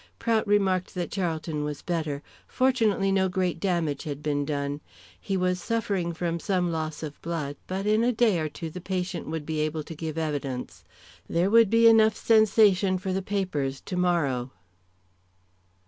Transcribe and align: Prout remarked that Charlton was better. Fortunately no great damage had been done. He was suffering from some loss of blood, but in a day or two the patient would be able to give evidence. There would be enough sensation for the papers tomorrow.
Prout 0.17 0.47
remarked 0.47 0.95
that 0.95 1.11
Charlton 1.11 1.63
was 1.63 1.83
better. 1.83 2.23
Fortunately 2.47 3.11
no 3.11 3.29
great 3.29 3.59
damage 3.59 4.01
had 4.01 4.23
been 4.23 4.45
done. 4.45 4.81
He 5.19 5.37
was 5.37 5.61
suffering 5.61 6.11
from 6.11 6.39
some 6.39 6.71
loss 6.71 7.03
of 7.03 7.21
blood, 7.21 7.55
but 7.67 7.85
in 7.85 8.03
a 8.03 8.11
day 8.11 8.39
or 8.39 8.49
two 8.49 8.71
the 8.71 8.81
patient 8.81 9.27
would 9.27 9.45
be 9.45 9.59
able 9.59 9.83
to 9.83 9.93
give 9.93 10.17
evidence. 10.17 10.83
There 11.29 11.51
would 11.51 11.69
be 11.69 11.85
enough 11.87 12.15
sensation 12.15 12.97
for 12.97 13.13
the 13.13 13.21
papers 13.21 13.79
tomorrow. 13.79 14.49